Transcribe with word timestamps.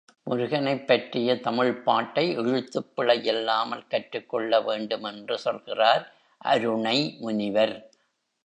முருகனைப் 0.23 0.87
பற்றிய 0.87 1.39
தமிழ்ப் 1.39 1.85
பாட்டை 1.85 2.33
எழுத்துப் 2.33 2.95
பிழை 2.95 3.25
இல்லாமல் 3.25 3.87
கற்றுக் 3.87 4.29
கொள்ள 4.29 4.61
வேண்டும் 4.61 5.03
என்று 5.03 5.37
சொல்கிறார் 5.37 6.13
அருணை 6.37 7.17
முனிவர். 7.19 7.75